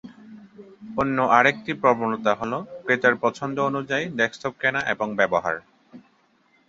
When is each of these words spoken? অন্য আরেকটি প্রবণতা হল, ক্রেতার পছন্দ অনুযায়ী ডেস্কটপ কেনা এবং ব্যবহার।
অন্য 0.97 1.17
আরেকটি 1.31 1.71
প্রবণতা 1.81 2.31
হল, 2.35 2.53
ক্রেতার 2.83 3.15
পছন্দ 3.21 3.57
অনুযায়ী 3.69 4.05
ডেস্কটপ 4.17 4.53
কেনা 4.59 4.81
এবং 4.93 5.07
ব্যবহার। 5.15 5.55